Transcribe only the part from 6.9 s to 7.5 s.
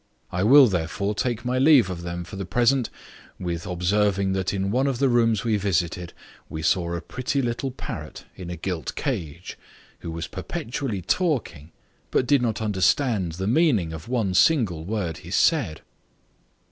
a pretty